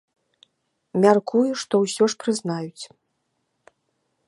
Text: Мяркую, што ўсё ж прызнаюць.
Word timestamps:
Мяркую, 1.03 1.43
што 1.65 1.75
ўсё 1.83 2.03
ж 2.13 2.19
прызнаюць. 2.25 2.83